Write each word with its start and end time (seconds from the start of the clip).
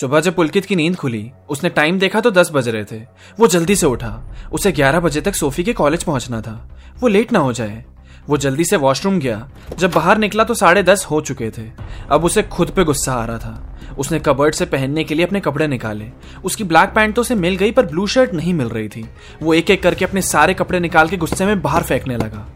सुबह 0.00 0.20
जब 0.20 0.34
पुलकित 0.34 0.64
की 0.64 0.76
नींद 0.76 0.96
खुली, 0.96 1.30
उसने 1.48 1.70
टाइम 1.70 1.98
देखा 1.98 2.20
तो 2.20 2.30
दस 2.30 2.50
बज 2.52 2.68
रहे 2.68 2.84
थे। 2.84 2.96
वो 3.40 3.46
जल्दी 3.46 3.76
से 3.76 3.86
उठा। 3.86 4.34
उसे 4.52 4.72
ग्यारह 4.72 5.00
बजे 5.00 5.20
तक 5.20 5.34
सोफी 5.34 5.64
के 5.64 5.72
कॉलेज 5.72 6.04
पहुँचना 6.04 6.40
था। 6.40 6.68
वो 7.00 7.08
लेट 7.08 7.32
ना 7.32 7.38
हो 7.38 7.52
जाए। 7.52 7.84
वो 8.28 8.36
जल्दी 8.36 8.64
से 8.64 8.76
वॉशरूम 8.76 9.18
गया। 9.18 9.50
जब 9.78 9.90
बाहर 9.90 10.18
निकला 10.18 10.44
तो 10.44 10.54
साढ़े 10.54 10.82
दस 10.82 11.06
हो 11.10 11.20
चुके 11.20 11.50
थे। 11.50 11.62
अब 12.10 12.24
उसे 12.24 12.42
खुद 12.42 12.70
पे 12.70 12.84
गुस्सा 12.84 13.12
आ 13.12 13.24
रहा 13.24 13.38
था। 13.38 13.78
उसने 13.98 14.18
कबर्ड 14.18 14.54
से 14.54 14.66
पहनने 14.66 15.04
के 15.04 15.14
लिए 15.14 15.26
अपने 15.26 15.40
कपड़े 15.40 15.66
निकाले। 15.66 16.10
उसकी 16.44 16.64
ब्लैक 16.64 16.88
पैंट 16.88 17.14
तो 17.14 17.20
उसे 17.20 17.34
मिल 17.34 17.56
गई 17.56 17.72
पर 17.72 17.86
ब्लू 17.86 18.06
शर्ट 18.06 18.34
नहीं 18.34 18.54
मिल 18.54 18.68
रही 18.68 18.88
थी। 18.88 19.08
वो 19.42 19.54
एक 19.54 19.70
एक 19.70 19.82
करके 19.82 20.04
अपने 20.04 20.22
सारे 20.22 20.54
कपड़े 20.54 20.80
निकाल 20.80 21.08
के 21.08 21.16
गुस्से 21.16 21.46
में 21.46 21.62
बाहर 21.62 21.82
फेंकने 21.82 22.16
लगा। 22.16 22.46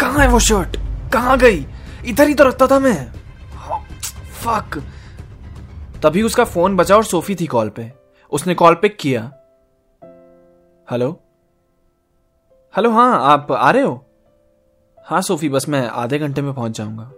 कहाँ 0.00 0.18
है 0.18 0.28
वो 0.28 0.38
शर्ट 0.38 0.76
कहाँ 1.12 1.38
गई? 1.38 1.66
इधर 2.06 2.28
ही 2.28 2.34
तो 2.34 2.44
रखता 2.44 2.66
था 2.66 2.78
मैं। 2.78 3.12
फक 4.40 4.82
तभी 6.06 6.22
उसका 6.22 6.44
फ़ोन 6.44 6.76
बजा 6.76 6.96
और 6.96 7.04
सोफी 7.04 7.34
थी 7.34 7.46
कॉल 7.46 7.68
पे। 7.68 7.92
उसने 8.32 8.54
कॉल 8.54 8.74
पिक 8.74 8.96
किया। 9.00 9.20
हेलो? 10.90 11.08
हेलो 12.76 12.90
हाँ 12.90 13.18
आप 13.22 13.52
आ 13.52 13.70
रहे 13.70 13.82
हो? 13.82 14.06
हाँ 15.04 15.22
सोफी, 15.22 15.48
बस 15.48 15.68
मैं 15.68 15.88
आधे 15.88 16.18
घंटे 16.18 16.42
में 16.42 16.52
पहुँच 16.54 16.76
जाऊँगा। 16.78 17.10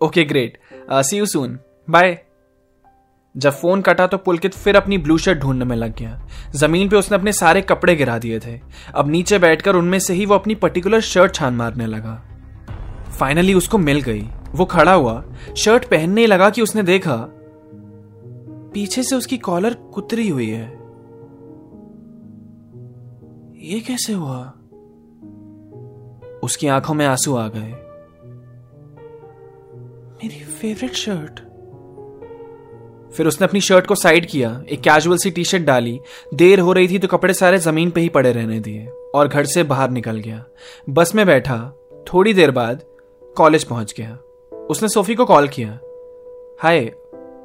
Okay, 0.00 0.24
great. 0.24 0.58
See 0.92 1.18
you 1.18 1.26
soon 1.26 1.58
bye 1.90 2.18
जब 3.36 3.50
फ़ोन 3.50 3.82
कटा 3.82 4.06
तो 4.06 4.18
पुलकित 4.18 4.54
फिर 4.54 4.76
अपनी 4.76 4.98
ब्लू 4.98 5.18
शर्ट 5.18 5.38
ढूँढने 5.38 5.64
में 5.64 5.76
लग 5.76 5.96
गया। 5.96 6.28
ज़मीन 6.54 6.88
पे 6.88 6.96
उसने 6.96 7.18
अपने 7.18 7.32
सारे 7.32 7.62
कपड़े 7.62 7.96
गिरा 7.96 8.18
दिए 8.18 8.40
थे। 8.40 8.60
अब 8.94 9.08
नीचे 9.08 9.38
बैठकर 9.38 9.76
उनमें 9.76 9.98
से 9.98 10.14
ही 10.14 10.26
वो 10.26 10.34
अपनी 10.34 10.54
पर्टिकुलर 10.54 11.00
शर्ट 11.00 11.34
छान 11.34 11.54
मारने 11.54 11.86
लगा। 11.86 12.22
फाइनली 13.18 13.54
उसको 13.54 13.78
मिल 13.78 14.00
गई। 14.00 14.28
वो 14.52 14.64
खड़ा 14.64 14.92
हुआ। 14.92 15.24
शर्ट 15.56 15.84
पहनने 15.84 16.26
लगा 16.26 16.50
कि 16.50 16.62
उसने 16.62 16.82
देखा। 16.82 17.16
पीछे 18.74 19.02
से 19.02 19.16
उसकी 19.16 19.38
कॉलर 19.38 19.74
कुतरी 19.74 20.28
हुई 20.28 20.48
है। 20.50 20.66
ये 23.68 23.80
कैसे 23.80 24.12
हुआ? 24.12 24.54
उसकी 26.42 26.66
आँखों 26.66 26.94
में 26.94 27.06
आँसू 27.06 27.36
आ 27.36 27.48
गए। 27.48 27.72
मेरी 30.12 30.44
फेवरेट 30.44 30.92
शर्ट 30.92 31.40
फिर 33.12 33.26
उसने 33.26 33.46
अपनी 33.46 33.60
शर्ट 33.60 33.86
को 33.86 33.94
साइड 33.94 34.26
किया, 34.26 34.62
एक 34.68 34.80
कैजुअल 34.80 35.18
सी 35.18 35.30
टी 35.30 35.44
शर्ट 35.44 35.62
डाली। 35.62 36.00
देर 36.34 36.60
हो 36.60 36.72
रही 36.72 36.88
थी 36.88 36.98
तो 36.98 37.08
कपड़े 37.08 37.34
सारे 37.34 37.58
ज़मीन 37.58 37.90
पे 37.90 38.00
ही 38.00 38.08
पड़े 38.08 38.32
रहने 38.32 38.60
दिए 38.60 38.86
और 38.86 39.28
घर 39.28 39.44
से 39.44 39.62
बाहर 39.62 39.90
निकल 39.90 40.16
गया। 40.16 40.44
बस 40.90 41.14
में 41.14 41.26
बैठा, 41.26 41.72
थोड़ी 42.12 42.34
देर 42.34 42.50
बाद 42.50 42.82
कॉलेज 43.36 43.64
पहुँच 43.64 43.94
गया। 43.96 44.18
उसने 44.70 44.88
सोफी 44.88 45.14
को 45.14 45.24
कॉल 45.24 45.48
किया। 45.48 45.78
हाय 46.60 46.80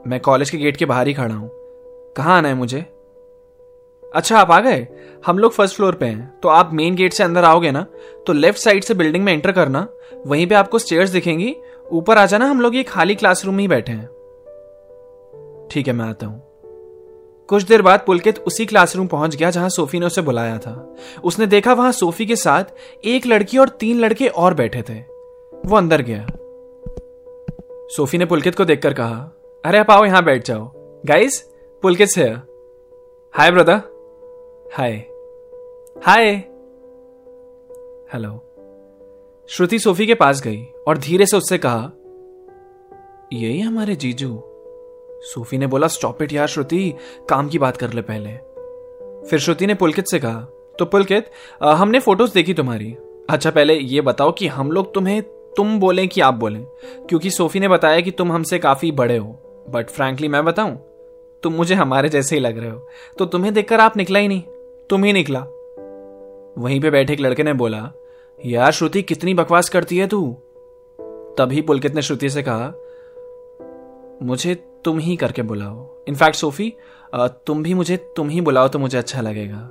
मैं 0.08 0.20
कॉलेज 0.20 0.50
के 0.50 0.58
गेट 0.58 0.78
के 0.78 0.86
बाहर 0.86 1.08
ही 1.08 1.14
खड़ा 1.14 1.36
हूँ। 1.36 1.50
कहाँ 2.18 2.38
आना 2.38 2.48
है 2.48 2.54
मुझे? 2.54 2.80
अच्छा 4.04 4.40
आप 4.40 4.52
आ 4.52 4.60
गए। 4.60 4.88
हम 5.26 5.38
लोग 5.40 5.52
फ़र्स्ट 5.52 5.76
फ्लोर 5.76 5.96
पे 5.96 6.06
हैं। 6.06 6.40
तो 6.40 6.50
आप 6.50 6.74
मेन 6.74 6.96
गेट 6.96 7.14
से 7.14 7.24
अंदर 7.24 7.44
आओगे 7.44 7.72
ना 7.72 7.86
तो 8.28 8.34
लेफ़्ट 8.34 8.60
साइड 8.60 8.84
से 8.84 8.94
बिल्डिंग 8.94 9.24
में 9.24 9.34
एंटर 9.34 9.52
करना। 9.52 9.88
वहीं 10.28 10.48
पे 10.48 10.56
आपको 10.56 10.80
स्टेयर्स 10.80 11.10
दिखेंगी। 11.10 11.56
ऊपर 11.92 12.18
आ 12.18 12.26
जाना, 12.26 12.46
हम 12.46 12.62
लोग 12.62 12.76
ये 12.76 12.84
खाली 12.84 13.16
क्लासरूम 13.16 13.56
में 13.56 13.62
ही 13.62 13.68
बैठे 13.68 13.92
हैं। 13.92 14.08
ठीक 15.72 15.88
है, 15.88 15.94
मैं 15.94 16.06
आता 16.06 16.26
हूँ। 16.26 16.42
कुछ 17.50 17.64
देर 17.64 17.82
बाद 17.82 18.04
पुलकित 18.06 18.40
उसी 18.40 18.66
क्लासरूम 18.66 19.08
पहुँच 19.08 19.36
गया 19.36 19.50
जहाँ 19.50 19.70
सोफी 19.70 20.00
ने 20.00 20.06
उसे 20.06 20.22
बुलाया 20.22 20.58
था। 20.58 20.96
उसने 21.24 21.46
देखा 21.46 21.74
वहाँ 21.74 21.92
सोफी 21.92 22.26
के 22.26 22.36
साथ 22.36 22.64
एक 23.06 23.26
लड़की 23.26 23.58
और 23.58 23.70
तीन 23.70 24.00
लड़के 24.00 24.28
और 24.28 24.54
बैठे 24.54 24.82
थे। 24.82 25.00
वो 25.66 25.76
अंदर 25.76 26.02
गया। 26.02 26.26
सोफी 27.90 28.18
ने 28.18 28.26
पुलकित 28.26 28.56
को 28.56 28.66
देखकर 28.66 28.94
कहा 28.94 29.32
अरे 29.64 29.78
आप 29.78 29.92
आओ 29.92 30.06
यहाँ 30.06 30.24
बैठ 30.24 30.46
जाओ। 30.46 30.64
गाइस 31.06 31.40
पुलकित 31.84 32.08
से 32.10 32.24
hi 33.34 33.52
brother 33.52 33.76
hi 34.74 34.94
hi 36.06 36.26
hello 38.14 38.32
Shruti 39.50 39.80
Sophie 39.80 40.08
के 40.08 40.14
पास 40.14 40.42
गई 40.42 40.64
और 40.88 40.98
धीरे 40.98 41.26
से 41.26 41.38
उससे 41.38 41.58
कहा, 41.58 41.92
यही 43.34 43.60
हमारे 43.60 43.96
जीजू। 43.96 44.42
सोफी 45.26 45.58
ने 45.58 45.68
बोला 45.68 45.88
स्टॉप 45.88 46.22
इट 46.22 46.34
यार 46.34 46.48
श्रुति, 46.48 46.94
काम 47.30 47.50
की 47.50 47.60
बात 47.60 47.78
कर 47.78 47.94
ले 47.94 48.02
पहले। 48.02 48.34
फिर 49.30 49.40
श्रुति 49.40 49.68
ने 49.68 49.76
पुलकित 49.76 50.08
से 50.08 50.20
कहा 50.20 50.42
तो 50.80 50.86
पुलकित 50.86 51.30
हमने 51.64 52.00
फ़ोटोज़ 52.00 52.34
देखी 52.34 52.54
तुम्हारी। 52.54 52.92
अच्छा 53.30 53.52
पहले 53.52 53.76
ये 53.76 54.02
बताओ 54.02 54.32
कि 54.32 54.48
हम 54.48 54.72
लोग 54.72 54.94
तुम्हें 54.94 55.22
तुम 55.58 55.80
बोलें 55.80 56.08
कि 56.08 56.22
आप 56.22 56.34
बोलें? 56.34 56.64
क्योंकि 57.10 57.30
सोफी 57.30 57.60
ने 57.60 57.68
बताया 57.68 58.02
कि 58.02 58.12
तुम 58.12 58.32
हमसे 58.32 58.60
काफ़ी 58.60 58.92
बड़े 58.92 59.18
हो। 59.18 59.40
बट 59.70 59.90
फ्रैंकली 59.90 60.28
मैं 60.28 60.44
बताऊँ, 60.46 60.76
तुम 61.44 61.54
मुझे 61.54 61.76
हमारे 61.76 62.10
जैसे 62.10 62.36
ही 62.36 62.42
लग 62.42 62.58
रहे 62.58 62.70
हो। 62.70 62.88
तो 63.18 63.26
तुम्हें 63.26 63.54
देखकर 63.54 63.80
आप 63.80 63.98
निकला 63.98 64.20
ही 64.20 64.28
नहीं। 64.28 64.42
तुम 64.90 65.04
ही 65.04 65.14
निकला। 65.14 65.40
वहीं 66.58 66.80
पे 66.82 66.90
बैठे 66.90 67.14
एक 67.14 67.20
लड़के 67.20 67.44
ने 67.44 67.54
बोला, 67.54 67.92
यार, 68.40 68.72
श्रुति, 68.72 69.02
कितनी 69.02 69.34
बकवास 69.34 69.70
करती 69.70 69.98
है 69.98 70.08
तू? 70.08 70.32
तभी 71.38 71.62
पुलकित 71.62 71.96
ने 71.96 72.02
श्रुति 72.02 72.30
से 72.30 72.44
कहा, 72.48 72.72
मुझे 74.22 74.56
तुम 74.86 75.00
ही 75.00 75.16
करके 75.16 75.42
बुलाओ। 75.42 75.88
इनफैक्ट 76.08 76.36
सोफी 76.36 76.74
तुम 77.16 77.64
भी 77.64 77.74
मुझे, 77.74 77.98
तुम 78.16 78.30
ही 78.30 78.42
बुलाओ 78.42 78.68
तो 78.68 78.80
मुझे 78.80 78.98
अच्छा 78.98 79.22
लगेगा। 79.22 79.70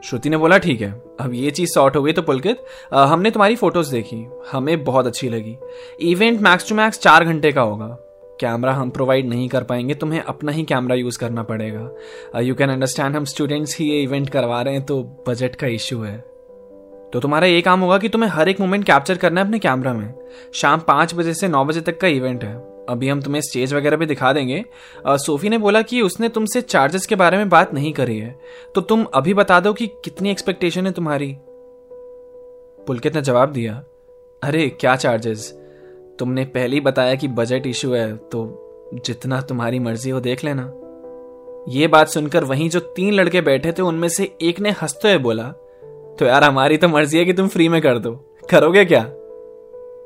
श्रुति 0.00 0.30
ने 0.30 0.36
बोला, 0.36 0.58
ठीक 0.58 0.80
है, 0.80 0.90
अब 1.20 1.32
ये 1.34 1.50
चीज़ 1.50 1.70
सॉर्ट 1.70 1.96
हो 1.96 2.02
गई 2.02 2.12
तो 2.12 2.22
पुलकित 2.22 2.64
हमने 2.92 3.30
तुम्हारी 3.30 3.56
फ़ोटोज़ 3.56 3.90
देखी, 3.92 4.24
हमें 4.52 4.84
बहुत 4.84 5.06
अच्छी 5.06 5.28
लगी। 5.28 5.56
इवेंट 6.02 6.40
मैक्स 6.40 6.68
टू 6.68 6.74
मैक्स 6.74 6.98
चार 6.98 7.24
घंटे 7.24 7.52
का 7.52 7.62
होगा। 7.62 7.96
कैमरा 8.40 8.72
हम 8.72 8.90
प्रोवाइड 8.90 9.28
नहीं 9.28 9.48
कर 9.48 9.62
पाएँगे, 9.62 9.94
तुम्हें 9.94 10.20
अपना 10.20 10.52
ही 10.52 10.62
कैमरा 10.62 10.94
यूज़ 10.94 11.18
करना 11.18 11.42
पड़ेगा। 11.42 11.90
यू 12.40 12.54
कैन 12.54 12.70
अंडरस्टैंड 12.70 13.16
हम 13.16 13.24
स्टूडेंट्स 13.24 13.78
ही 13.78 13.90
ये 13.90 14.02
इवेंट 14.02 14.30
करवा 14.30 14.62
रहे 14.62 14.74
हैं 14.74 14.86
तो 14.86 15.24
बजट 15.28 15.56
का 15.56 15.66
इश्यू 15.66 16.02
है। 16.02 16.18
तो 17.12 17.20
तुम्हारा 17.20 17.46
ये 17.46 17.60
काम 17.60 17.80
होगा 17.80 17.98
कि 17.98 18.08
तुम्हें 18.08 18.30
हर 18.30 18.48
एक 18.48 18.60
मोमेंट 18.60 18.84
कैप्चर 18.84 19.16
करना 19.16 19.40
है 19.40 19.46
अपने 19.46 19.58
कैमरा 19.58 19.92
में। 19.92 20.14
शाम 20.54 20.80
पाँच 20.80 21.14
बजे 21.14 21.34
से 21.34 21.48
नौ 21.48 21.64
बजे 21.64 21.80
तक 21.80 22.00
का 22.00 22.08
इवेंट 22.08 22.44
है। 22.44 22.56
अभी 22.88 23.08
हम 23.08 23.22
तुम्हें 23.22 23.42
स्टेज 23.42 23.74
वगैरह 23.74 23.96
भी 23.96 24.06
दिखा 24.06 24.32
देंगे। 24.32 24.64
सोफी 25.06 25.48
ने 25.48 25.58
बोला 25.58 25.82
कि 25.82 26.00
उसने 26.00 26.28
तुमसे 26.28 26.60
चार्जेस 26.60 27.06
के 27.06 27.14
बारे 27.14 27.36
में 27.36 27.48
बात 27.48 27.74
नहीं 27.74 27.92
करी 27.92 28.18
है। 28.18 28.38
तो 28.74 28.80
तुम 28.80 29.04
अभी 29.04 29.34
बता 29.34 29.60
दो 29.60 29.72
कि 29.72 29.86
कितनी 29.86 30.30
एक्सपेक्टेशन 30.30 30.86
है 30.86 30.92
तुम्हारी। 30.92 31.36
पुलकित 32.86 33.14
ने 33.14 33.22
जवाब 33.22 33.52
दिया, 33.52 33.84
अरे, 34.42 34.68
क्या 34.68 34.96
चार्जेस 34.96 35.63
तुमने 36.18 36.44
पहले 36.44 36.76
ही 36.76 36.80
बताया 36.80 37.14
कि 37.14 37.28
बजट 37.28 37.66
इशू 37.66 37.92
है 37.92 38.16
तो 38.32 38.40
जितना 39.04 39.40
तुम्हारी 39.40 39.78
मर्ज़ी 39.78 40.10
हो 40.10 40.20
देख 40.20 40.44
लेना। 40.44 40.62
ये 41.68 41.86
बात 41.86 42.08
सुनकर 42.08 42.44
वहीं 42.44 42.68
जो 42.70 42.80
तीन 42.96 43.14
लड़के 43.14 43.40
बैठे 43.40 43.72
थे 43.72 43.82
उनमें 43.82 44.08
से 44.08 44.24
एक 44.42 44.60
ने 44.60 44.70
हँसते 44.72 45.08
हुए 45.08 45.18
बोला 45.18 45.44
तो 46.18 46.24
यार 46.24 46.44
हमारी 46.44 46.76
तो 46.76 46.88
मर्ज़ी 46.88 47.18
है 47.18 47.24
कि 47.24 47.32
तुम 47.32 47.48
फ्री 47.48 47.68
में 47.68 47.80
कर 47.82 47.98
दो। 47.98 48.12
करोगे 48.50 48.84
क्या? 48.84 49.02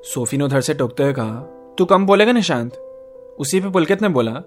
सोफी 0.05 0.37
ने 0.37 0.45
उधर 0.45 0.61
से 0.61 0.75
टोकते 0.75 1.03
हुए 1.03 1.13
कहा 1.13 1.41
तू 1.79 1.85
कम 1.85 2.07
बोलेगा 2.07 2.33
निशांत 2.33 2.77
उसी 3.39 3.61
पे 3.61 3.71
पुलकित 3.71 4.03
ने 4.03 4.09
बोला 4.09 4.43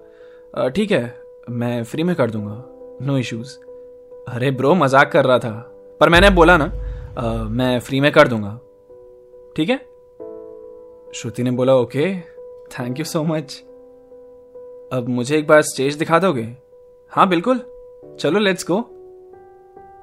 ठीक 0.68 0.90
है 0.90 1.04
मैं 1.50 1.82
फ्री 1.84 2.02
में 2.02 2.14
कर 2.16 2.30
दूँगा। 2.30 2.64
नो 3.02 3.16
इश्यूज़ 3.18 3.56
अरे 4.28 4.50
ब्रो 4.50 4.74
मज़ाक 4.74 5.12
कर 5.12 5.24
रहा 5.24 5.38
था। 5.38 5.50
पर 6.00 6.08
मैंने 6.08 6.30
बोला 6.30 6.56
ना 6.56 6.72
आ, 7.18 7.44
मैं 7.44 7.78
फ्री 7.80 8.00
में 8.00 8.10
कर 8.12 8.28
दूँगा। 8.28 8.58
ठीक 9.56 9.70
है? 9.70 9.80
श्रुति 11.12 11.42
ने 11.42 11.50
बोला, 11.50 11.74
okay 11.74 12.14
thank 12.72 12.98
you 12.98 13.04
so 13.04 13.22
much 13.22 13.54
अब 14.92 15.06
मुझे 15.08 15.36
एक 15.38 15.46
बार 15.46 15.62
स्टेज 15.62 15.94
दिखा 15.94 16.18
दोगे? 16.18 16.46
हाँ 17.12 17.28
बिल्कुल। 17.28 17.60
चलो 18.20 18.38
लेट्स 18.38 18.66
गो 18.70 18.78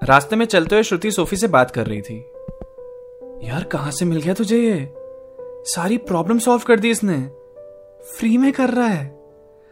रास्ते 0.04 0.36
में 0.36 0.46
चलते 0.46 0.76
हुए 0.76 0.84
श्रुति 0.84 1.12
सोफी 1.12 1.36
से 1.36 1.48
बात 1.48 1.72
कर 1.72 1.88
रही 1.88 2.02
थी। 2.02 2.18
यार, 3.48 3.64
कहाँ 3.64 3.92
से 3.92 4.06
मिल 4.06 4.22
गया 4.22 4.34
तुझे 4.34 4.60
ये? 4.60 4.94
सारी 5.66 5.98
प्रॉब्लम 5.98 6.40
सॉल्व 6.40 6.64
कर 6.68 6.80
दी 6.80 6.90
इसने। 6.90 7.18
फ्री 8.12 8.38
में 8.38 8.52
कर 8.54 8.70
रहा 8.70 8.88
है। 8.88 9.08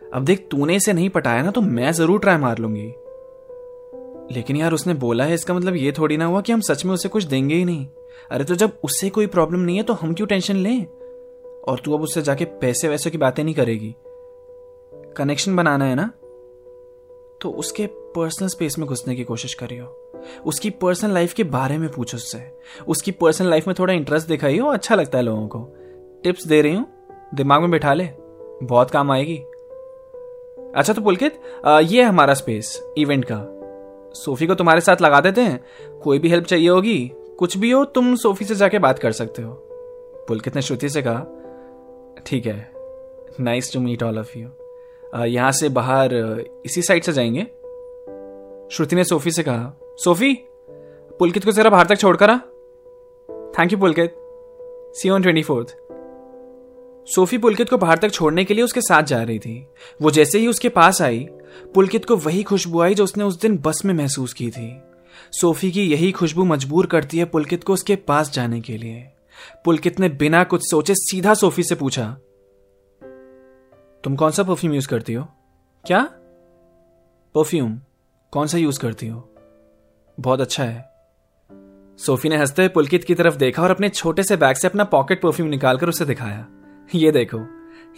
अब 0.02 0.26
देख, 0.26 0.48
तूने 0.52 0.76
इसे 0.76 0.94
नहीं 0.94 1.10
पटाया 1.10 1.42
ना 1.42 1.52
तो 1.52 1.62
मैं 1.62 1.92
ज़रूर 1.92 2.20
ट्राई 2.20 2.38
मार 2.38 2.58
लूँगी। 2.58 2.94
लेकिन 4.36 4.56
यार, 4.56 4.74
उसने 4.74 4.94
बोला 4.94 5.24
है, 5.24 5.34
इसका 5.34 5.54
मतलब 5.54 5.76
ये 5.76 5.92
थोड़ी 5.92 6.18
ना 6.18 6.26
हुआ 6.26 6.42
कि 6.42 6.52
हम 6.52 6.62
सच 6.62 6.86
में 6.86 6.94
उसे 6.94 7.10
कुछ 7.10 7.24
देंगे 7.24 7.56
ही 7.56 7.66
नहीं। 7.66 7.88
अरे 8.32 8.44
तो 8.44 8.56
जब 8.56 8.80
उससे 8.84 9.10
कोई 9.10 9.28
प्रॉब्लम 9.28 9.60
नहीं 9.60 9.78
है 9.78 9.84
तो 9.84 9.94
हम 9.94 10.14
क्यों 10.14 10.28
टेंशन 10.28 10.56
लें? 10.56 10.86
और 11.68 11.80
तू 11.86 11.94
अब 11.94 12.02
उससे 12.02 12.22
जाके 12.22 12.46
पैसे 12.46 12.88
वैसे 12.88 13.10
की 13.10 13.18
बातें 13.18 13.44
नहीं 13.44 13.56
करेगी। 13.56 13.96
कनेक्शन 15.18 15.56
बनाना 15.56 15.86
है 15.86 15.96
ना? 15.96 16.12
तो 17.42 17.50
उसके 17.50 17.86
पर्सनल 17.88 18.48
स्पेस 18.48 18.78
में 18.80 18.88
घुसने 18.88 19.16
की 19.16 19.24
कोशिश 19.24 19.54
करियो। 19.54 20.12
उसकी 20.46 20.70
पर्सनल 20.70 21.14
लाइफ 21.14 21.34
के 21.34 21.44
बारे 21.44 21.78
में 21.78 21.90
पूछो 21.90 22.18
उससे। 22.18 22.40
उसकी 22.88 23.12
पर्सनल 23.12 23.50
लाइफ 23.50 23.68
में 23.68 23.76
थोड़ा 23.80 23.94
इंटरेस्ट 23.94 24.28
दिखाई 24.28 24.58
हो 24.58 24.70
अच्छा 24.70 24.96
लगता 24.96 25.18
है 25.18 25.24
लोगों 25.24 25.48
को। 25.48 25.60
टिप्स 26.24 26.48
दे 26.48 26.62
रही 26.62 26.76
हूँ। 26.76 26.88
दिमाग 27.36 27.62
में 27.62 27.72
बिठा 27.72 27.94
ले। 27.94 28.10
बहुत 28.64 28.92
काम 28.92 29.12
आएगी। 29.12 29.38
अच्छा 30.76 30.94
तो 30.94 31.02
पुलकित 31.02 31.40
ये 31.68 32.02
है 32.02 32.10
हमारा 32.10 32.34
स्पेस 32.34 32.82
इवेंट 32.98 33.26
का। 33.32 33.46
सोफी 34.14 34.48
को 34.48 34.56
तुम्हारे 34.56 34.82
साथ 34.82 35.02
लगा 35.02 35.22
देते 35.22 35.42
हैं। 35.42 36.00
कोई 36.00 36.20
भी 36.20 36.30
हेल्प 36.30 36.46
चाहिए 36.46 36.70
होगी। 36.70 37.12
कुछ 37.40 37.58
भी 37.58 37.72
हो, 37.72 37.86
तुम 37.86 38.16
सोफी 38.16 38.46
से 38.46 38.56
जाके 38.56 38.80
बात 38.80 39.00
कर 39.00 39.12
सकते 39.12 39.42
हो। 39.42 39.54
पुलकित 40.28 40.56
ने 40.56 40.62
श्रुति 40.62 40.90
से 40.90 41.02
कहा 41.02 41.37
ठीक 42.28 42.46
है. 42.46 42.72
Nice 43.40 43.74
to 43.74 43.80
meet 43.80 44.04
all 44.04 44.20
of 44.20 44.38
you 44.38 44.50
यहाँ 45.26 45.52
से 45.52 45.70
बाहर 45.70 46.14
इसी 46.66 46.82
साइड 46.82 47.04
से 47.04 47.14
जाएँगे? 47.14 47.44
श्रुति 48.76 48.96
ने 48.96 49.04
सोफी 49.04 49.32
से 49.32 49.44
कहा 49.44 49.74
सोफी 50.04 50.34
पुलकित 51.20 51.46
को 51.46 51.52
जरा 51.52 51.70
बाहर 51.70 51.86
तक 51.86 51.98
छोड़कर 51.98 52.30
आ. 52.30 52.38
Thank 53.60 53.72
you 53.74 53.78
Pulkit. 53.78 54.16
See 54.96 55.10
on 55.10 55.22
twenty 55.22 55.44
fourth 55.44 55.76
Sophie 57.10 57.38
Pulkit 57.38 57.70
को 57.70 57.78
बाहर 57.78 57.98
तक 57.98 58.12
छोड़ने 58.12 58.46
के 58.46 58.54
लिए 58.54 58.64
उसके 58.64 58.82
साथ 58.82 59.04
जा 59.04 59.24
रही 59.24 59.40
थी. 59.40 59.68
वो 60.02 60.12
जैसे 60.12 60.40
ही 60.40 60.48
उसके 60.48 60.70
पास 60.70 61.02
आई, 61.02 61.28
पुलकित 61.74 62.06
को 62.06 62.16
वही 62.16 62.44
खुशबू 62.44 62.82
आई 62.82 62.96
जो 62.96 63.04
उसने 63.04 63.24
उस 63.24 63.42
दिन 63.42 63.58
बस 63.58 63.82
में 63.86 63.94
महसूस 63.94 64.34
की 64.34 64.50
थी. 64.50 64.82
सोफी 65.32 65.72
की 65.72 65.92
यही 65.92 66.12
खुशबू 66.12 66.44
मजबूर 66.44 66.86
करती 66.86 67.18
है 67.18 67.26
पुलकित 67.26 67.64
को 67.64 67.74
उसके 67.74 67.96
पास 67.96 68.34
जाने 68.34 68.62
के 68.62 68.78
लिए. 68.78 69.12
पुलकित 69.66 70.00
ने 70.00 70.10
बिना 70.10 70.44
कुछ 70.44 70.70
सोचे 70.72 70.96
सीधा 70.96 71.34
सोफी 71.34 71.64
से 71.64 71.76
पूछा, 71.76 72.18
तुम 74.04 74.16
कौन 74.16 74.32
सा 74.32 74.44
परफ्यूम 74.44 74.74
यूज़ 74.74 74.88
करती 74.88 75.14
हो? 75.14 75.28
क्या? 75.86 76.04
परफ्यूम 77.36 77.80
कौन 78.32 78.48
सा 78.48 78.58
यूज़ 78.58 78.80
करती 78.80 79.08
हो? 79.08 79.34
बहुत 80.20 80.42
अच्छा 80.42 80.64
है. 80.64 80.98
सोफी 81.98 82.30
ने 82.30 82.38
हँसते 82.38 82.62
हुए 82.62 82.70
पुलकित 82.70 83.04
की 83.04 83.16
तरफ़ 83.16 83.38
देखा 83.38 83.64
और 83.64 83.72
अपने 83.72 83.90
छोटे 83.90 84.24
से 84.24 84.38
बैग 84.38 84.56
से 84.56 84.68
अपना 84.68 84.84
पॉकेट 84.84 85.22
परफ्यूम 85.22 85.50
निकालकर 85.50 85.90
उसे 85.90 86.06
दिखाया। 86.06 86.48
ये 86.96 87.12
देखो, 87.12 87.40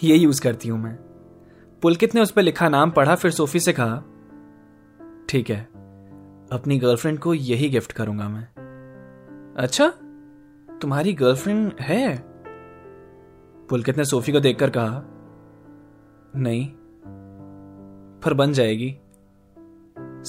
ये 0.03 0.15
यूज़ 0.15 0.41
करती 0.41 0.69
हूँ 0.69 0.79
मैं. 0.79 0.95
पुलकित 1.81 2.15
ने 2.15 2.21
उस 2.21 2.31
पर 2.31 2.41
लिखा 2.41 2.69
नाम 2.69 2.91
पढ़ा, 2.91 3.15
फिर 3.15 3.31
सोफी 3.31 3.59
से 3.59 3.73
कहा, 3.73 4.03
ठीक 5.29 5.49
है, 5.49 5.61
अपनी 6.51 6.79
गर्लफ्रेंड 6.79 7.19
को 7.19 7.33
यही 7.33 7.69
गिफ्ट 7.69 7.91
करूँगा 7.91 8.29
मैं। 8.29 8.47
अच्छा? 9.57 9.93
तुम्हारी 10.81 11.13
गर्लफ्रेंड 11.13 11.73
है? 11.81 12.17
पुलकित 13.69 13.97
ने 13.97 14.05
सोफी 14.05 14.31
को 14.31 14.39
देखकर 14.39 14.69
कहा, 14.69 15.03
नहीं, 16.35 16.69
पर 18.19 18.33
बन 18.33 18.53
जाएगी। 18.53 18.95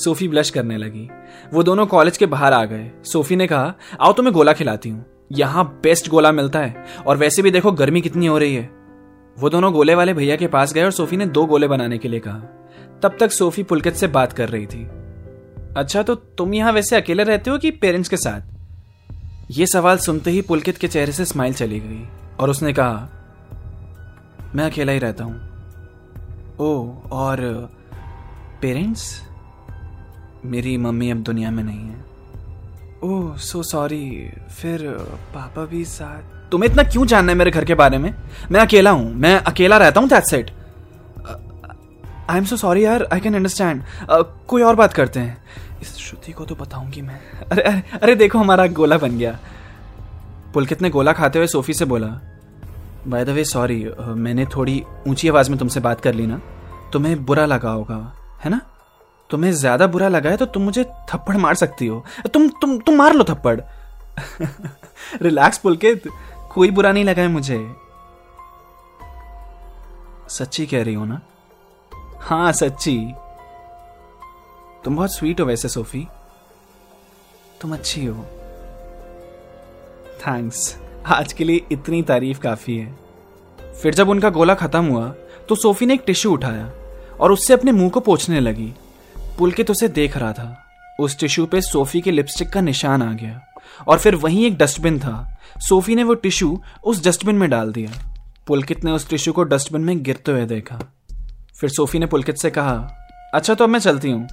सोफी 0.02 0.28
ब्लश 0.28 0.50
करने 0.50 0.76
लगी। 0.76 1.08
वो 1.52 1.62
दोनों 1.62 1.86
कॉलेज 1.86 2.16
के 2.16 2.26
बाहर 2.26 2.52
आ 2.52 2.64
गए। 2.64 2.90
सोफी 3.04 3.36
ने 3.36 3.46
कहा, 3.46 3.74
आओ 4.00 4.12
तुम्हें 4.12 4.34
गोला 4.34 4.52
खिलाती 4.52 4.88
हूँ। 4.88 5.04
यहाँ 5.32 5.80
बेस्ट 5.82 6.08
गोला 6.08 6.32
मिलता 6.32 6.58
है। 6.58 6.84
और 7.06 7.16
वैसे 7.16 7.42
भी 7.42 7.50
देखो 7.50 7.72
गर्मी 7.72 8.00
कितनी 8.00 8.26
हो 8.26 8.38
रही 8.38 8.54
है। 8.54 8.70
वो 9.38 9.50
दोनों 9.50 9.72
गोले 9.72 9.94
वाले 9.94 10.14
भैया 10.14 10.36
के 10.36 10.46
पास 10.46 10.74
गए 10.74 10.84
और 10.84 10.90
सोफी 10.90 11.16
ने 11.16 11.26
दो 11.26 11.46
गोले 11.46 11.68
बनाने 11.68 11.98
के 11.98 12.08
लिए 12.08 12.20
कहा। 12.20 12.38
तब 13.02 13.16
तक 13.20 13.30
सोफी 13.30 13.62
पुलकित 13.62 13.94
से 13.94 14.06
बात 14.06 14.32
कर 14.32 14.48
रही 14.48 14.66
थी। 14.66 14.88
अच्छा 15.76 16.02
तो 16.02 16.14
तुम 16.14 16.54
यहाँ 16.54 16.72
वैसे 16.72 16.96
अकेले 16.96 17.22
रहते 17.22 17.50
हो 17.50 17.58
कि 17.58 17.70
पेरेंट्स 17.70 18.08
के 18.08 18.16
साथ? 18.16 18.59
ये 19.50 19.66
सवाल 19.66 19.98
सुनते 19.98 20.30
ही 20.30 20.40
पुलकित 20.42 20.76
के 20.78 20.88
चेहरे 20.88 21.12
से 21.12 21.24
स्माइल 21.24 21.54
चली 21.54 21.78
गई 21.80 22.02
और 22.40 22.50
उसने 22.50 22.72
कहा, 22.72 23.08
मैं 24.54 24.64
अकेला 24.64 24.92
ही 24.92 24.98
रहता 24.98 25.24
हूँ। 25.24 25.34
ओ, 26.60 26.94
और 27.12 27.40
पेरेंट्स 28.62 29.10
मेरी 30.44 30.76
मम्मी 30.76 31.10
अब 31.10 31.22
दुनिया 31.22 31.50
में 31.50 31.62
नहीं 31.64 31.78
है। 31.80 32.04
ओह 33.04 33.36
सो 33.38 33.62
सॉरी 33.62 34.30
फिर 34.60 34.88
पापा 35.34 35.64
भी 35.64 35.84
साथ 35.84 36.50
तुम्हें 36.50 36.70
इतना 36.70 36.82
क्यों 36.82 37.06
जानना 37.06 37.32
है 37.32 37.38
मेरे 37.38 37.50
घर 37.50 37.64
के 37.64 37.74
बारे 37.74 37.98
में? 37.98 38.14
मैं 38.50 38.60
अकेला 38.60 38.90
हूँ, 38.90 39.12
मैं 39.14 39.36
अकेला 39.36 39.76
रहता 39.78 40.00
हूँ 40.00 40.08
that 40.08 40.24
said 40.24 40.50
I 42.30 42.38
am 42.38 42.44
so 42.44 42.56
sorry 42.56 42.84
यार 42.84 43.08
आई 43.12 43.20
कैन 43.20 43.34
अंडरस्टैंड 43.34 43.82
कोई 44.48 44.62
और 44.62 44.74
बात 44.76 44.92
करते 44.92 45.20
हैं? 45.20 45.36
इस 45.82 45.96
श्रुति 45.98 46.32
को 46.32 46.44
तो 46.44 46.54
बताऊँगी 46.54 47.02
मैं। 47.02 47.20
अरे 47.42 47.62
अरे 47.62 47.82
अरे 48.02 48.14
देखो, 48.14 48.38
हमारा 48.38 48.66
गोला 48.68 48.98
बन 48.98 49.18
गया। 49.18 49.38
पुलकित 50.54 50.82
ने 50.82 50.90
गोला 50.90 51.12
खाते 51.12 51.38
हुए 51.38 51.46
सोफी 51.48 51.74
से 51.74 51.84
बोला 51.84 52.06
बाय 53.08 53.24
द 53.24 53.28
वे 53.28 53.44
सॉरी 53.44 53.84
मैंने 53.98 54.44
थोड़ी 54.46 54.82
ऊँची 55.08 55.28
आवाज़ 55.28 55.50
में 55.50 55.58
तुमसे 55.58 55.80
बात 55.80 56.00
कर 56.00 56.14
ली 56.14 56.26
ना, 56.26 56.40
तुम्हें 56.92 57.24
बुरा 57.24 57.44
लगा 57.46 57.70
होगा, 57.70 57.96
है 58.44 58.50
ना? 58.50 58.60
तुम्हें 59.30 59.52
ज़्यादा 59.52 59.86
बुरा 59.86 60.08
लगा 60.08 60.30
है 60.30 60.36
तो 60.36 60.46
तुम 60.46 60.62
मुझे 60.62 60.84
थप्पड़ 61.10 61.36
मार 61.36 61.54
सकती 61.54 61.86
हो। 61.86 62.04
तुम 62.34 62.48
तुम 62.60 62.78
तुम 62.78 62.96
मार 62.96 63.14
लो 63.14 63.24
थप्पड़। 63.24 63.60
रिलैक्स 65.22 65.58
पुलकित 65.58 66.08
कोई 66.54 66.70
बुरा 66.70 66.92
नहीं 66.92 67.04
लगा 67.04 67.22
है 67.22 67.28
मुझे। 67.28 67.58
सच्ची 70.28 70.66
कह 70.66 70.82
रही 70.82 70.94
हो 70.94 71.04
ना? 71.04 71.20
हाँ 72.20 72.52
सच्ची। 72.52 72.96
तुम 74.84 74.96
बहुत 74.96 75.14
स्वीट 75.14 75.40
हो 75.40 75.44
वैसे 75.46 75.68
सोफी 75.68 76.06
तुम 77.60 77.72
अच्छी 77.74 78.04
हो। 78.04 78.24
थैंक्स 80.20 80.76
आज 81.06 81.32
के 81.32 81.44
लिए 81.44 81.60
इतनी 81.72 82.02
तारीफ़ 82.02 82.38
काफ़ी 82.40 82.76
है। 82.76 82.94
फिर 83.82 83.94
जब 83.94 84.08
उनका 84.08 84.30
गोला 84.30 84.54
खत्म 84.54 84.84
हुआ 84.84 85.08
तो 85.48 85.54
सोफी 85.54 85.86
ने 85.86 85.94
एक 85.94 86.02
टिश्यू 86.06 86.32
उठाया 86.32 86.70
और 87.20 87.32
उससे 87.32 87.54
अपने 87.54 87.72
मुँह 87.72 87.90
को 87.90 88.00
पोछने 88.00 88.40
लगी। 88.40 88.72
पुलकित 89.38 89.70
उसे 89.70 89.88
देख 89.88 90.16
रहा 90.16 90.32
था। 90.32 90.66
उस 91.00 91.18
टिश्यू 91.18 91.46
पे 91.46 91.60
सोफी 91.60 92.00
के 92.00 92.10
लिपस्टिक 92.10 92.50
का 92.50 92.60
निशान 92.60 93.02
आ 93.02 93.12
गया 93.12 93.40
और 93.88 93.98
फिर 93.98 94.14
वहीं 94.14 94.44
एक 94.46 94.56
डस्टबिन 94.58 94.98
था। 94.98 95.36
सोफी 95.58 95.94
ने 95.94 96.04
वो 96.04 96.14
टिश्यू 96.14 96.60
उस 96.84 97.04
डस्टबिन 97.04 97.36
में 97.36 97.48
डाल 97.50 97.72
दिया। 97.72 97.92
पुलकित 98.46 98.84
ने 98.84 98.92
उस 98.92 99.08
टिश्यू 99.08 99.32
को 99.32 99.42
डस्टबिन 99.44 99.82
में 99.82 100.02
गिरते 100.02 100.32
हुए 100.32 100.44
देखा। 100.46 100.78
फिर 101.60 101.70
सोफी 101.70 101.98
ने 101.98 102.06
पुलकित 102.06 102.36
से 102.36 102.50
कहा 102.50 102.96
अच्छा 103.34 103.54
तो 103.54 103.64
अब 103.64 103.70
मैं 103.70 103.78
चलती 103.78 104.10
हूँ। 104.10 104.28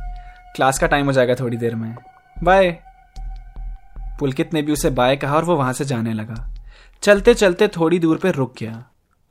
क्लास 0.57 0.79
का 0.79 0.87
टाइम 0.87 1.05
हो 1.05 1.11
जाएगा 1.11 1.35
थोड़ी 1.35 1.57
देर 1.57 1.75
में। 1.75 1.95
बाय 2.43 2.79
पुलकित 4.19 4.53
ने 4.53 4.61
भी 4.61 4.71
उसे 4.71 4.89
बाय 4.89 5.15
कहा 5.15 5.35
और 5.35 5.43
वो 5.43 5.55
वहाँ 5.55 5.73
से 5.73 5.85
जाने 5.85 6.13
लगा। 6.13 6.55
चलते 7.01 7.33
चलते 7.33 7.67
थोड़ी 7.67 7.99
दूर 7.99 8.17
पर 8.17 8.31
रुक 8.31 8.55
गया। 8.59 8.83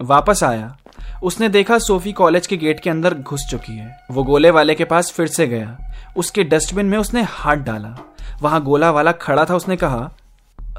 वापस 0.02 0.44
आया। 0.44 0.76
उसने 1.23 1.49
देखा 1.49 1.78
सोफी 1.78 2.12
कॉलेज 2.12 2.46
के 2.46 2.56
गेट 2.56 2.81
के 2.81 2.90
अंदर 2.90 3.14
घुस 3.14 3.47
चुकी 3.50 3.76
है। 3.76 4.00
वो 4.11 4.25
गोले 4.25 4.50
वाले 4.50 4.75
के 4.75 4.85
पास 4.85 5.12
फिर 5.12 5.26
से 5.26 5.47
गया। 5.47 5.78
उसके 6.16 6.45
डस्टबिन 6.45 6.87
में 6.87 6.99
उसने 6.99 7.23
हाथ 7.23 7.56
डाला। 7.56 7.97
वहाँ 8.42 8.62
गोला 8.62 8.90
वाला 8.90 9.12
खड़ा 9.12 9.45
था, 9.45 9.54
उसने 9.54 9.76
कहा, 9.76 10.11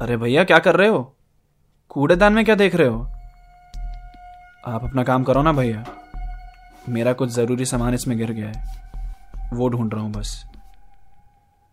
अरे 0.00 0.16
भैया, 0.16 0.44
क्या 0.44 0.58
कर 0.58 0.76
रहे 0.76 0.88
हो? 0.88 1.16
कूड़ेदान 1.88 2.32
में 2.32 2.44
क्या 2.44 2.54
देख 2.54 2.74
रहे 2.74 2.88
हो? 2.88 3.02
आप 4.66 4.84
अपना 4.84 5.02
काम 5.02 5.24
करो 5.24 5.42
ना 5.42 5.52
भैया। 5.52 5.84
मेरा 6.88 7.12
कुछ 7.12 7.30
ज़रूरी 7.30 7.64
सामान 7.64 7.94
इसमें 7.94 8.18
गिर 8.18 8.32
गया 8.32 8.48
है। 8.48 8.87
वो 9.52 9.68
ढूंढ 9.68 9.94
रहा 9.94 10.02
हूँ 10.02 10.12
बस। 10.12 10.44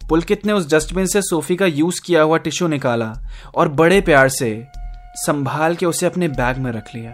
पुलकित 0.10 0.46
ने 0.46 0.54
उस 0.54 0.72
डस्टबिन 0.74 1.06
से 1.06 1.22
सोफी 1.22 1.56
का 1.56 1.66
यूज़ 1.66 2.02
किया 2.06 2.22
हुआ 2.22 2.38
टिश्यू 2.38 2.68
निकाला 2.68 3.14
और 3.56 3.70
बड़े 3.70 4.02
प्यार 4.02 4.30
से 4.30 4.68
संभाल 5.18 5.76
के 5.76 5.86
उसे 5.86 6.06
अपने 6.06 6.28
बैग 6.28 6.58
में 6.58 6.72
रख 6.72 6.96
लिया। 6.96 7.14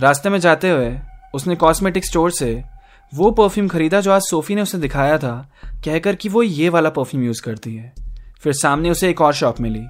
रास्ते 0.00 0.28
में 0.28 0.38
जाते 0.38 0.70
हुए 0.70 0.98
उसने 1.34 1.56
कॉस्मेटिक 1.56 2.04
स्टोर 2.04 2.30
से 2.30 2.64
वो 3.12 3.30
परफ्यूम 3.30 3.68
खरीदा 3.68 4.00
जो 4.00 4.12
आज 4.12 4.22
सोफी 4.22 4.54
ने 4.54 4.62
उसे 4.62 4.78
दिखाया 4.78 5.18
था, 5.18 5.50
कहकर 5.84 6.14
कि 6.14 6.28
वो 6.28 6.42
ये 6.42 6.68
वाला 6.68 6.90
परफ्यूम 6.90 7.24
यूज़ 7.24 7.42
करती 7.42 7.76
है। 7.76 7.92
फिर 8.40 8.52
सामने 8.52 8.90
उसे 8.90 9.10
एक 9.10 9.20
और 9.20 9.32
शॉप 9.32 9.60
मिली, 9.60 9.84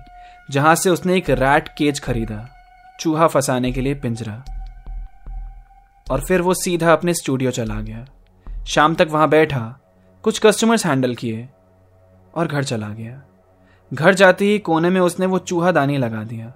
जहाँ 0.51 0.75
से 0.75 0.91
उसने 0.91 1.17
एक 1.17 1.31
रैट 1.31 1.69
केज 1.69 2.01
खरीदा, 2.01 2.49
चूहा 3.01 3.27
फंसाने 3.27 3.73
के 3.73 3.81
लिए 3.81 3.95
पिंजरा। 3.95 4.45
और 6.11 6.21
फिर 6.21 6.43
वो 6.43 6.55
सीधा 6.55 6.93
अपने 6.93 7.15
स्टूडियो 7.15 7.51
चला 7.51 7.81
गया। 7.81 8.05
शाम 8.67 8.95
तक 8.95 9.09
वहाँ 9.11 9.29
बैठा 9.29 9.81
कुछ 10.25 10.39
कस्टमर्स 10.39 10.85
हैंडल 10.87 11.15
किए 11.15 11.49
और 12.35 12.47
घर 12.47 12.65
चला 12.65 12.89
गया। 12.89 13.21
घर 13.93 14.15
जाते 14.15 14.45
ही 14.45 14.59
कोने 14.59 14.91
में 14.91 15.01
उसने 15.01 15.27
वो 15.27 15.39
चूहा 15.39 15.73
दानी 15.73 15.97
लगा 15.99 16.23
दिया। 16.25 16.53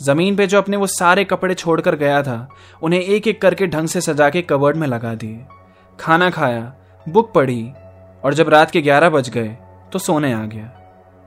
ज़मीन 0.00 0.36
पे 0.36 0.46
जो 0.46 0.58
अपने 0.58 0.76
वो 0.76 0.86
सारे 0.86 1.24
कपड़े 1.24 1.54
छोड़कर 1.54 1.96
गया 1.96 2.22
था, 2.22 2.48
उन्हें 2.82 3.00
एक 3.00 3.28
एक 3.28 3.40
करके 3.42 3.66
ढंग 3.66 3.88
से 3.88 4.00
सजा 4.00 4.28
के 4.30 4.42
कवर्ड 4.42 4.76
में 4.76 4.86
लगा 4.88 5.14
दिए। 5.14 5.44
खाना 6.00 6.30
खाया 6.30 6.74
बुक 7.06 7.32
पढ़ी 7.34 7.62
और 8.24 8.34
जब 8.34 8.48
रात 8.48 8.70
के 8.70 8.82
ग्यारह 8.82 9.10
बज 9.10 9.30
गए 9.30 9.56
तो 9.92 9.98
सोने 9.98 10.32
आ 10.32 10.44
गया। 10.44 10.66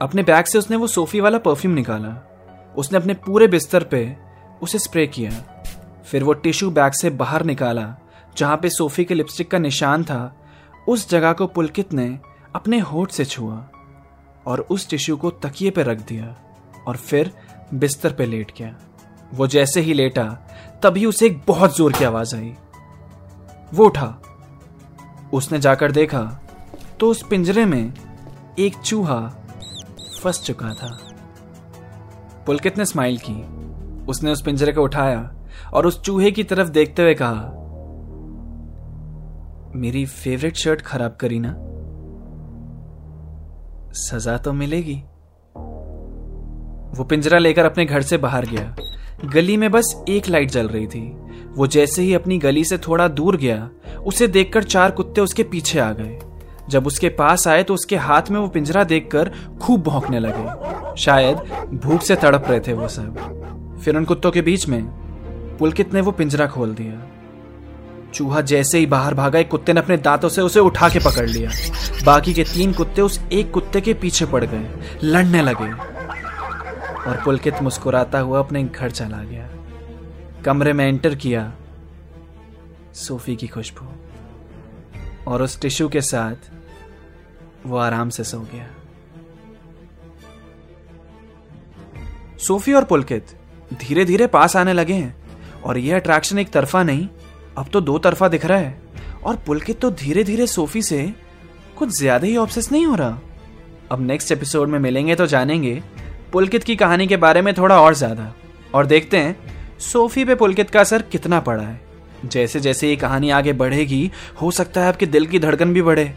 अपने 0.02 0.24
बैग 0.24 0.46
से 0.46 0.58
उसने 0.58 0.78
वो 0.78 0.88
सोफी 0.88 1.20
वाला 1.20 1.38
परफ्यूम 1.38 1.74
निकाला। 1.74 2.16
उसने 2.78 2.98
अपने 2.98 3.14
पूरे 3.26 3.48
बिस्तर 3.48 3.84
पे 3.84 4.16
उसे 4.62 4.80
स्प्रे 4.80 5.08
किया। 5.08 5.32
फिर 6.06 6.24
वो 6.24 6.34
टिश्यू 6.34 6.72
बैग 6.72 6.92
से 6.92 7.10
बाहर 7.10 7.44
निकाला, 7.44 7.96
जहाँ 8.38 8.58
पे 8.58 8.70
सोफी 8.70 9.06
के 9.06 9.14
लिपस्टिक 9.14 9.52
का 9.52 9.58
निशान 9.58 10.04
था 10.04 10.36
उस 10.88 11.10
जगह 11.10 11.34
को 11.34 11.48
पुलकित 11.48 11.94
ने 11.94 12.08
अपने 12.56 12.80
होठ 12.80 13.12
से 13.12 13.26
छुआ 13.26 13.68
और 14.46 14.60
उस 14.60 14.90
टिश्यू 14.90 15.18
को 15.18 15.30
तकिए 15.32 15.70
पे 15.70 15.84
रख 15.84 16.00
दिया 16.00 16.36
और 16.88 16.98
फिर 16.98 17.32
बिस्तर 17.74 18.14
पे 18.14 18.26
लेट 18.26 18.52
गया। 18.58 18.76
वो 19.34 19.48
जैसे 19.48 19.82
ही 19.82 19.94
लेटा, 19.94 20.24
तभी 20.84 21.06
उसे 21.06 21.26
एक 21.26 21.42
बहुत 21.48 21.76
ज़ोर 21.78 21.94
की 21.94 22.04
आवाज़ 22.04 22.36
आई। 22.36 22.54
वो 23.74 23.86
उठा। 23.86 24.22
उसने 25.34 25.60
जाकर 25.60 25.92
देखा 25.92 26.22
तो 27.00 27.10
उस 27.10 27.26
पिंजरे 27.28 27.66
में 27.66 27.94
एक 28.60 28.76
चूहा 28.76 29.20
फंस 30.24 30.42
चुका 30.44 30.74
था। 30.74 30.98
पुलकित 32.46 32.78
ने 32.78 32.86
स्माइल 32.86 33.20
की। 33.26 33.42
उसने 34.06 34.32
उस 34.32 34.42
पिंजरे 34.42 34.74
को 34.74 34.84
उठाया 34.84 35.32
और 35.74 35.86
उस 35.86 36.02
चूहे 36.02 36.32
की 36.32 36.44
तरफ़ 36.44 36.70
देखते 36.70 37.02
हुए 37.02 37.14
कहा 37.14 37.34
मेरी 39.76 40.06
फेवरेट 40.06 40.56
शर्ट 40.56 40.82
खराब 40.82 41.18
करी 41.22 41.40
ना? 41.40 41.56
सजा 43.94 44.38
तो 44.38 44.54
मिलेगी। 44.54 44.96
वो 46.98 47.04
पिंजरा 47.04 47.38
लेकर 47.38 47.66
अपने 47.66 47.86
घर 47.86 48.02
से 48.02 48.18
बाहर 48.18 48.46
गया। 48.46 48.76
गली 49.26 49.58
में 49.58 49.72
बस 49.72 50.04
एक 50.10 50.30
लाइट 50.30 50.52
जल 50.52 50.68
रही 50.68 50.88
थी। 50.88 51.18
वो 51.56 51.68
जैसे 51.68 52.02
ही 52.02 52.14
अपनी 52.14 52.38
गली 52.38 52.64
से 52.64 52.78
थोड़ा 52.78 53.08
दूर 53.08 53.38
गया, 53.38 53.70
उसे 54.06 54.28
देखकर 54.28 54.64
चार 54.64 54.92
कुत्ते 54.92 55.22
उसके 55.22 55.44
पीछे 55.44 55.80
आ 55.80 55.92
गए। 55.92 56.20
जब 56.70 56.88
उसके 56.88 57.10
पास 57.10 57.48
आए 57.48 57.64
तो 57.64 57.74
उसके 57.74 57.96
हाथ 57.96 58.22
में 58.32 58.40
वो 58.40 58.48
पिंजरा 58.48 58.84
देखकर 58.84 59.32
खूब 59.62 59.84
भौंकने 59.84 60.20
लगे। 60.20 60.96
शायद 60.96 61.38
भूख 61.74 62.02
से 62.02 62.16
तड़प 62.16 62.44
रहे 62.48 62.60
थे 62.60 62.74
वो 62.74 62.88
सब। 62.88 63.18
फिर 63.84 63.98
उन 63.98 64.06
कुत्तों 64.06 64.32
के 64.32 64.42
बीच 64.42 64.68
में 64.68 64.84
पुलकित 65.60 65.94
ने 65.94 66.02
वो 66.02 66.12
पिंजरा 66.12 66.48
खोल 66.48 66.76
दिया। 66.76 67.15
चूहा 68.16 68.42
जैसे 68.42 68.80
ही 68.80 68.86
बाहर 68.86 69.14
भागा, 69.14 69.40
एक 69.40 69.50
कुत्ते 69.50 69.74
ने 69.74 69.80
अपने 69.80 69.98
दांतों 69.98 70.30
से 70.30 70.42
उसे 70.42 70.60
उठा 70.60 70.90
के 70.90 71.00
पकड़ 71.00 71.28
लिया। 71.30 71.50
बाकी 72.06 72.34
के 72.34 72.44
तीन 72.44 72.74
कुत्ते 72.74 73.02
उस 73.02 73.20
एक 73.32 73.52
कुत्ते 73.52 73.82
के 73.82 73.94
पीछे 73.94 74.26
पड़ 74.26 74.44
गए, 74.44 74.70
लड़ने 75.04 75.42
लगे। 75.42 75.72
और 77.10 77.22
पुलकित 77.26 77.62
मुस्कुराता 77.62 78.20
हुआ 78.20 78.40
अपने 78.40 78.64
घर 78.64 78.92
चला 78.92 79.24
गया। 79.24 79.50
कमरे 80.46 80.74
में 80.74 80.86
एंटर 80.88 81.16
किया 81.16 81.52
सोफी 82.94 83.36
की 83.36 83.48
खुशबू। 83.48 83.88
और 85.28 85.42
उस 85.42 85.60
टिश्यू 85.62 85.90
के 85.90 86.02
साथ 86.02 86.50
वो 87.66 87.78
आराम 87.78 88.10
से 88.10 88.24
सो 88.24 88.40
गया। 88.40 88.68
सोफी 92.38 92.74
और 92.74 92.84
पुलकित 92.84 93.38
धीरे 93.74 94.06
धीरे 94.06 94.28
पास 94.28 94.56
आने 94.56 94.74
लगे 94.74 94.94
हैं, 94.94 95.16
और 95.64 95.78
यह 95.78 95.96
अट्रैक्शन 95.96 96.40
एक 96.40 96.52
तरफा 96.52 96.84
नहीं 96.84 97.08
अब 97.58 97.68
तो 97.74 97.82
दो 97.82 97.98
तरफा 97.98 98.28
दिख 98.28 98.46
रहा 98.46 98.58
है। 98.58 98.82
और 99.24 99.36
पुलकित 99.46 99.80
तो 99.80 99.90
धीरे 99.94 100.24
धीरे 100.24 100.48
सोफी 100.48 100.82
से 100.82 101.14
कुछ 101.78 101.90
ज़्यादा 101.90 102.28
ही 102.28 102.36
ऑब्सेस 102.38 102.72
नहीं 102.72 102.86
हो 102.86 102.96
रहा। 102.96 103.20
अब 103.92 104.02
नेक्स्ट 104.02 104.32
एपिसोड 104.32 104.70
में 104.70 104.80
मिलेंगे 104.80 105.16
तो 105.16 105.28
जानेंगे 105.28 105.82
पुलकित 106.34 106.64
की 106.64 106.76
कहानी 106.76 107.08
के 107.08 107.18
बारे 107.18 107.42
में 107.42 107.54
थोड़ा 107.54 107.80
और 107.82 107.94
ज़्यादा। 107.94 108.34
और 108.74 108.86
देखते 108.86 109.18
हैं, 109.18 109.36
सोफी 109.82 110.26
पे 110.26 110.36
पुलकित 110.36 110.70
का 110.70 110.80
असर 110.80 111.02
कितना 111.02 111.40
पड़ा 111.40 111.64
है। 111.64 111.80
जैसे 112.26 112.60
जैसे 112.60 112.90
ये 112.90 112.96
कहानी 112.96 113.30
आगे 113.30 113.54
बढ़ेगी, 113.54 114.12
हो 114.42 114.52
सकता 114.52 114.82
है 114.82 114.88
आपके 114.88 115.06
दिल 115.06 115.26
की 115.28 115.40
धड़कन 115.40 115.74
भी 115.74 115.82
बढ़े। 115.82 116.14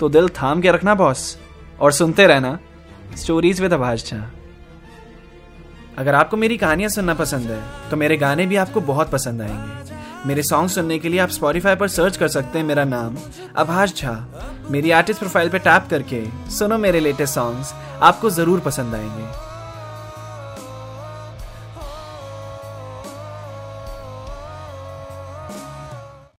तो 0.00 0.08
दिल 0.08 0.28
थाम 0.32 0.60
के 0.60 0.70
रखना 0.70 0.94
बॉस 0.94 1.36
और 1.80 1.92
सुनते 1.92 2.26
रहना 2.26 2.58
स्टोरीज 3.16 3.60
विद 3.60 3.72
आभाष 3.72 4.04
झा। 4.04 4.30
अगर 5.98 6.14
आपको 6.14 6.36
मेरी 6.36 6.56
कहानियाँ 6.56 6.90
सुनना 6.90 7.14
पसंद 7.14 7.50
है 7.50 7.62
तो 7.90 7.96
मेरे 7.96 8.16
गाने 8.16 8.46
भी 8.46 8.56
आपको 8.56 8.80
बहुत 8.82 9.10
पसंद 9.10 9.42
आएँगे। 9.42 9.96
मेरे 10.26 10.42
सॉन्ग 10.42 10.70
सुनने 10.70 10.98
के 10.98 11.08
लिए 11.08 11.20
आप 11.20 11.28
स्पॉटीफाई 11.28 11.76
पर 11.76 11.88
सर्च 11.88 12.16
कर 12.16 12.28
सकते 12.28 12.58
हैं 12.58 12.64
मेरा 12.66 12.84
नाम। 12.84 13.16
आभाष 13.56 13.94
झा, 13.94 14.12
मेरी 14.70 14.90
आर्टिस्ट 14.90 15.20
प्रोफ़ाइल 15.20 15.48
पर 15.48 15.58
टैप 15.58 15.86
करके 15.90 16.24
सुनो 16.50 16.78
मेरे 16.78 17.00
लेटेस्ट 17.00 17.34
सॉन्ग्स 17.34 17.72
आपको 18.02 18.30
ज़रूर 18.30 18.60
पसंद 18.60 18.94
आएँगे। 18.94 19.47